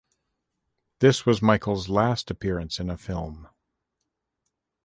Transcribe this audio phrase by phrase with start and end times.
[0.97, 3.47] This was Michael's last appearance in a film.